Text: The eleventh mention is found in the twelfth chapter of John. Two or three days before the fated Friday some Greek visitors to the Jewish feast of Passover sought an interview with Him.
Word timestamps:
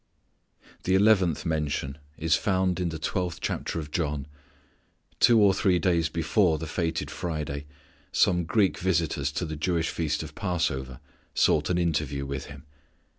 The 0.85 0.95
eleventh 0.95 1.45
mention 1.45 1.99
is 2.17 2.35
found 2.35 2.79
in 2.79 2.89
the 2.89 2.97
twelfth 2.97 3.39
chapter 3.39 3.79
of 3.79 3.91
John. 3.91 4.25
Two 5.19 5.39
or 5.39 5.53
three 5.53 5.77
days 5.77 6.09
before 6.09 6.57
the 6.57 6.65
fated 6.65 7.11
Friday 7.11 7.67
some 8.11 8.45
Greek 8.45 8.79
visitors 8.79 9.31
to 9.33 9.45
the 9.45 9.55
Jewish 9.55 9.89
feast 9.91 10.23
of 10.23 10.33
Passover 10.33 10.99
sought 11.35 11.69
an 11.69 11.77
interview 11.77 12.25
with 12.25 12.45
Him. 12.45 12.63